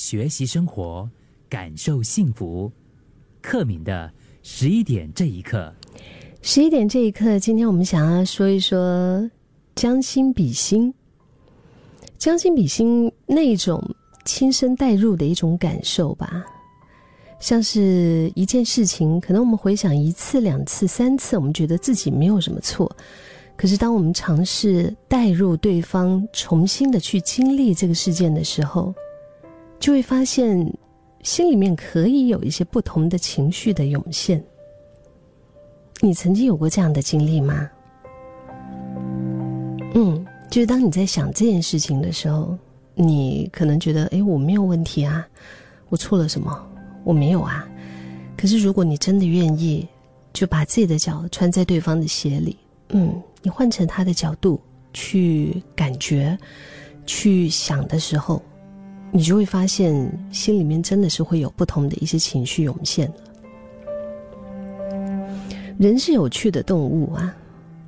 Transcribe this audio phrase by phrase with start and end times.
[0.00, 1.06] 学习生活，
[1.46, 2.72] 感受幸福。
[3.42, 4.10] 克敏的
[4.42, 5.70] 十一点这一刻，
[6.40, 9.30] 十一点这一刻，今天我们想要说一说
[9.74, 10.94] 将心比心，
[12.16, 13.78] 将心比心那种
[14.24, 16.46] 亲身带入的一种感受吧。
[17.38, 22.90] 像是一件事情，可能我们回想一次、两次、三次，我们觉得自己没有什么错。
[23.54, 28.94] 可是，当我们尝试带入对方，重新的去经历这个事件的时候，
[29.80, 30.70] 就会发现，
[31.22, 34.42] 心里面可以有一些不同的情绪的涌现。
[36.00, 37.68] 你曾经有过这样的经历吗？
[39.94, 42.56] 嗯，就是当你在想这件事情的时候，
[42.94, 45.26] 你可能觉得，哎，我没有问题啊，
[45.88, 46.66] 我错了什么？
[47.02, 47.66] 我没有啊，
[48.36, 49.88] 可是如果你真的愿意，
[50.32, 52.56] 就把自己的脚穿在对方的鞋里，
[52.90, 54.60] 嗯，你换成他的角度
[54.92, 56.38] 去感觉、
[57.06, 58.42] 去想的时候，
[59.12, 59.92] 你就会发现
[60.32, 63.12] 心里面真的是会有不同的一些情绪涌现
[65.78, 67.34] 人是有趣的动物啊，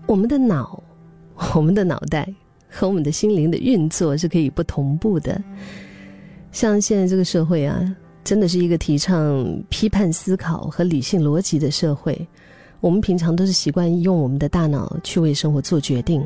[0.06, 0.82] 我们的脑、
[1.54, 2.28] 我们的脑袋
[2.68, 5.42] 和我们的心灵的运作是可以不同步的，
[6.52, 7.94] 像现在这个社会啊。
[8.24, 12.16] 真的是一个提倡批判思考和理性逻辑的社会。
[12.80, 16.24] 我们平常都是习惯用我们的大脑去为生活做决定，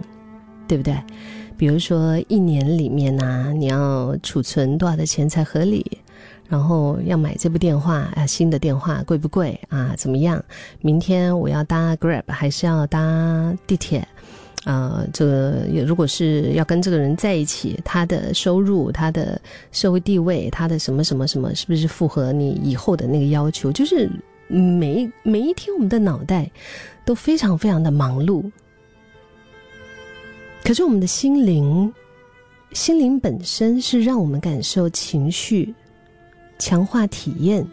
[0.68, 0.94] 对不对？
[1.56, 5.84] 比如说，一年里面呢，你要储存多少的钱才合理？
[6.48, 9.94] 然后要买这部电话啊，新的电话贵不贵啊？
[9.96, 10.42] 怎么样？
[10.80, 14.06] 明天我要搭 Grab 还是要搭地铁？
[14.64, 19.40] 啊，这个如果是要跟这个人在一起，他的收入、他的
[19.72, 23.72] 社会地位、他的什么什么什么，是不是符合你以后的那个要求？
[23.72, 24.10] 就是
[24.48, 26.50] 每每一天，我们的脑袋
[27.04, 28.44] 都非常非常的忙碌。
[30.66, 31.92] 可是我们的心灵，
[32.72, 35.72] 心灵本身是让我们感受情绪、
[36.58, 37.64] 强化体验。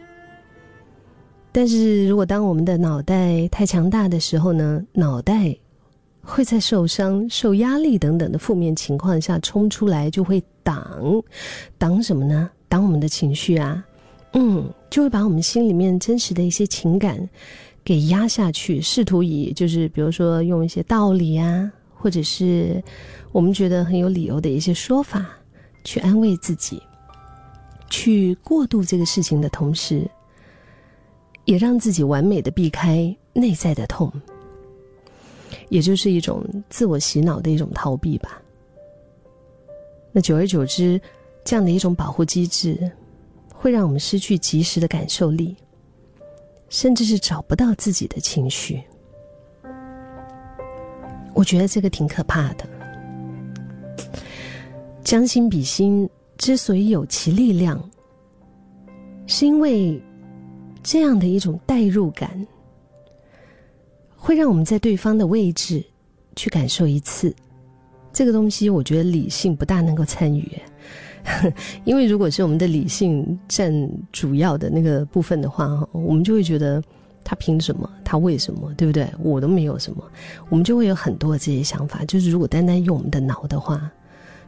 [1.52, 4.86] 但是如果当我们的脑袋太强大的时候呢？
[4.94, 5.56] 脑袋。
[6.26, 11.22] 会在受伤、受压力等等的负面情况下冲出来，就会挡，
[11.78, 12.50] 挡什么呢？
[12.70, 13.84] 挡我们的情绪啊，
[14.32, 17.28] 嗯，就会把我们心里面真实的一些情感
[17.84, 21.70] 给压下去，试图以就是比如说用一些道理啊，
[22.04, 22.84] 或者是
[23.32, 25.26] 我们觉得很有理由的一些说法
[25.86, 26.84] 去安慰自己，
[27.90, 30.06] 去过渡这个事情的同时，
[31.46, 34.12] 也让自己完美的避开内在的痛。
[35.70, 38.42] 也就是一种自我洗脑的一种逃避吧。
[40.12, 41.00] 那久而久之，
[41.46, 42.92] 这样的一种保护机制，
[43.54, 45.56] 会让我们失去及时的感受力，
[46.68, 48.84] 甚至是找不到自己的情绪。
[51.34, 52.68] 我觉得这个挺可怕的。
[55.04, 57.82] 将心比心之所以有其力量，
[59.28, 60.02] 是因为
[60.82, 62.48] 这样的一种代入感。
[64.16, 65.84] 会让我们在对方的位置
[66.34, 67.36] 去感受一次，
[68.14, 70.50] 这个东西我觉得理性不大能够参与，
[71.84, 73.70] 因为如果是我们的理性占
[74.14, 76.82] 主要的那个部分的话，我们就会觉得
[77.24, 79.08] 他凭什么，他为什么，对不对？
[79.20, 80.04] 我都没有什么，
[80.50, 82.04] 我们就会有很多的这些想法。
[82.06, 83.92] 就是如果单单用我们的脑的话，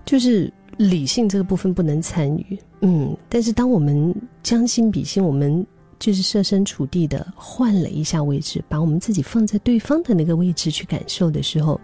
[0.05, 3.15] 就是理性这个部分不能参与，嗯。
[3.29, 4.13] 但是当我们
[4.43, 5.65] 将心比心，我们。
[5.97, 11.79] 就是设身处地的换了一下位置，把我们自己放在对方的那个位置去感受的时候，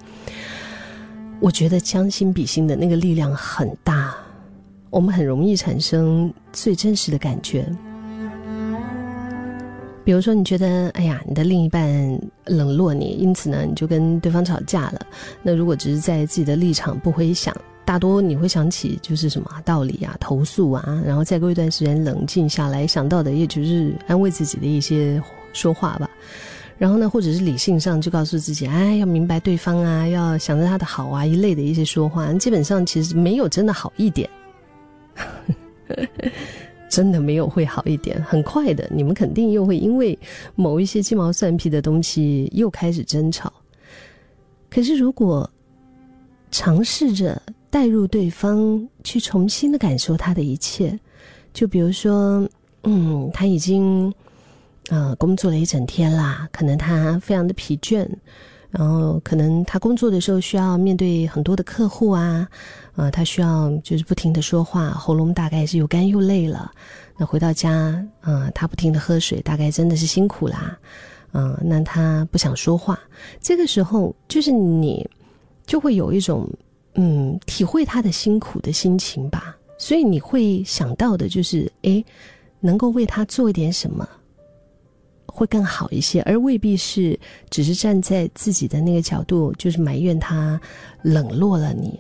[1.40, 4.14] 我觉得将心比心的那个力量很大，
[4.90, 7.66] 我们很容易产生最真实的感觉。
[10.12, 15.00] 比如说，你觉得哎呀，你的另一半冷落你，因此呢，你就跟对方吵架了。
[15.42, 17.56] 那如果只是在自己的立场不回想。
[17.86, 25.22] 大多你会想起就是什么道理啊、投诉啊，然后再过一段时间冷静下来，想到的也就是安慰自己的一些
[25.54, 26.10] 说话吧。
[26.78, 34.30] 然后呢，或者是理性上就告诉自己，哎，要明白对方啊，要想着他的好啊一类的一些说话，基本上其实没有真的好一点，
[36.92, 38.22] 真的没有会好一点。
[38.22, 40.16] 很快的，你们肯定又会因为
[40.54, 43.52] 某一些鸡毛蒜皮的东西又开始争吵。
[44.70, 45.50] 可是如果
[46.52, 47.42] 尝试着。
[47.72, 51.00] 带入对方，去重新的感受他的一切，
[51.54, 52.46] 就比如说，
[52.84, 54.14] 嗯，他已经，
[54.90, 58.06] 呃，工作了一整天啦，可能他非常的疲倦，
[58.72, 62.48] 然后可能他工作的时候需要面对很多的客户啊，
[62.96, 66.72] 呃，他需要就是不停的说话，喉咙大概是又干又累了。
[67.18, 70.76] 那回到家，嗯，他不停的喝水，大概真的是辛苦啦，
[71.34, 73.00] 嗯，那他不想说话，
[73.40, 75.08] 这个时候就是你
[75.66, 76.50] 就会有一种。
[76.96, 82.04] 嗯，体会他的辛苦的心情吧，所以你会想到的就是，诶，
[82.60, 84.06] 能够为他做一点什么，
[85.34, 87.18] 会更好一些，而未必是
[87.50, 90.60] 只是站在自己的那个角度，就是埋怨他
[91.02, 92.00] 冷落了你，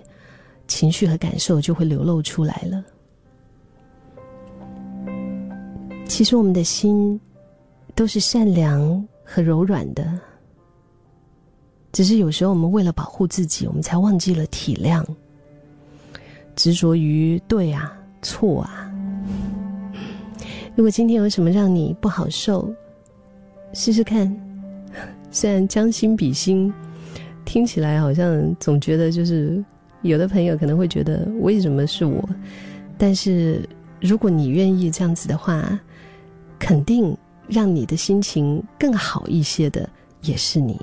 [0.67, 2.83] 情绪和感受就会流露出来了。
[6.05, 7.19] 其实我们的心
[7.95, 10.19] 都是善良和柔软的，
[11.93, 15.03] 只是有时候我们为了保护自己，我们才忘记了体谅。
[16.53, 18.91] 执着于对啊错啊。
[20.75, 22.73] 如果今天有什么让你不好受，
[23.73, 24.33] 试试看。
[25.31, 26.73] 虽然将心比心，
[27.45, 29.63] 听起来好像总觉得就是
[30.01, 32.27] 有的朋友可能会觉得为什么是我？
[32.97, 33.67] 但是
[34.01, 35.79] 如果你愿意这样子的话，
[36.59, 39.89] 肯定让你的心情更好一些的
[40.21, 40.79] 也是你。